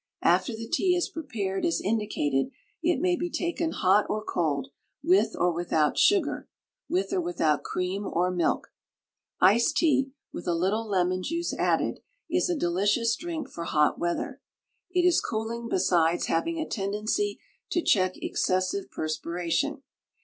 After 0.23 0.51
the 0.55 0.67
tea 0.67 0.95
is 0.95 1.09
prepared 1.09 1.63
as 1.63 1.79
indicated 1.79 2.49
it 2.81 2.99
may 2.99 3.15
be 3.15 3.29
taken 3.29 3.69
hot 3.71 4.07
or 4.09 4.23
cold, 4.23 4.69
with 5.03 5.35
or 5.37 5.53
without 5.53 5.95
sugar, 5.95 6.49
with 6.89 7.13
or 7.13 7.21
without 7.21 7.61
cream 7.61 8.07
or 8.07 8.31
milk. 8.31 8.73
Iced 9.41 9.77
tea, 9.77 10.09
with 10.33 10.47
a 10.47 10.55
little 10.55 10.87
lemon 10.87 11.21
juice 11.21 11.53
added, 11.53 11.99
is 12.27 12.49
a 12.49 12.55
delicious 12.57 13.15
drink 13.15 13.47
for 13.47 13.65
hot 13.65 13.99
weather. 13.99 14.41
It 14.89 15.05
is 15.05 15.21
cooling 15.21 15.69
besides 15.69 16.25
having 16.25 16.59
a 16.59 16.65
tendency 16.67 17.39
to 17.69 17.83
check 17.83 18.13
excessive 18.17 18.89
perspiration. 18.89 19.83